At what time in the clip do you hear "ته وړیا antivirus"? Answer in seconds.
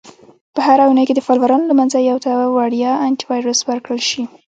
2.25-3.59